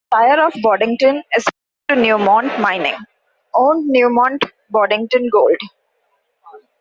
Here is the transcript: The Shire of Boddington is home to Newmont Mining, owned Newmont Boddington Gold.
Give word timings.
The 0.11 0.17
Shire 0.17 0.47
of 0.47 0.55
Boddington 0.63 1.21
is 1.37 1.45
home 1.87 2.01
to 2.03 2.03
Newmont 2.07 2.59
Mining, 2.59 2.95
owned 3.53 3.93
Newmont 3.95 4.43
Boddington 4.71 5.29
Gold. 5.31 5.57